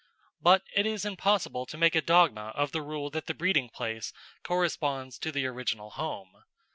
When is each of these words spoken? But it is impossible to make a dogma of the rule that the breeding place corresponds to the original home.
But 0.41 0.63
it 0.75 0.87
is 0.87 1.05
impossible 1.05 1.67
to 1.67 1.77
make 1.77 1.93
a 1.93 2.01
dogma 2.01 2.53
of 2.55 2.71
the 2.71 2.81
rule 2.81 3.11
that 3.11 3.27
the 3.27 3.35
breeding 3.35 3.69
place 3.69 4.11
corresponds 4.41 5.19
to 5.19 5.31
the 5.31 5.45
original 5.45 5.91
home. 5.91 6.43